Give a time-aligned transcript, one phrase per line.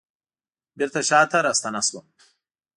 [0.77, 2.05] بیرته شاته راستنه شوم